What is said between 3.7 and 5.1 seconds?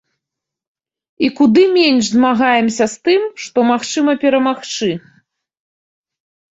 магчыма перамагчы.